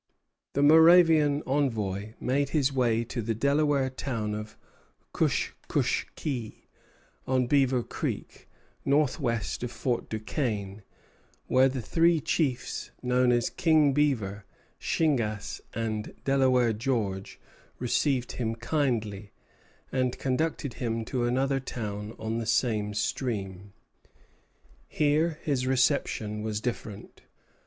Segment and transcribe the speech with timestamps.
[0.53, 4.57] The Moravian envoy made his way to the Delaware town of
[5.13, 6.65] Kushkushkee,
[7.27, 8.49] on Beaver Creek,
[8.83, 10.81] northwest of Fort Duquesne,
[11.45, 14.43] where the three chiefs known as King Beaver,
[14.79, 17.39] Shingas, and Delaware George
[17.77, 19.29] received him kindly,
[19.91, 23.71] and conducted him to another town on the same stream.
[24.87, 27.21] Here his reception was different.